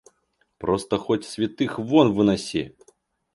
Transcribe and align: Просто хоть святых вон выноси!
Просто 0.57 0.97
хоть 0.97 1.25
святых 1.25 1.77
вон 1.77 2.11
выноси! 2.13 2.75